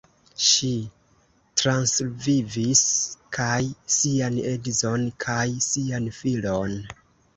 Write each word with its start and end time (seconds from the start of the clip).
Ŝi 0.43 0.69
transvivis 1.63 2.81
kaj 3.39 3.61
sian 3.99 4.41
edzon 4.55 5.07
kaj 5.27 5.47
sian 5.67 6.09
filon. 6.23 6.79